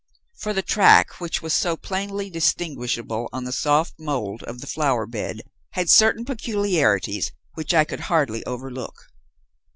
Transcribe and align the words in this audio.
For 0.39 0.51
the 0.53 0.63
track 0.63 1.19
which 1.19 1.43
was 1.43 1.53
so 1.53 1.77
plainly 1.77 2.31
distinguishable 2.31 3.29
on 3.31 3.43
the 3.43 3.51
soft 3.53 3.99
mould 3.99 4.41
of 4.41 4.59
the 4.59 4.65
flower 4.65 5.05
bed 5.05 5.41
had 5.73 5.91
certain 5.91 6.25
peculiarities 6.25 7.31
which 7.53 7.71
I 7.75 7.83
could 7.85 7.99
hardly 7.99 8.43
overlook. 8.47 8.95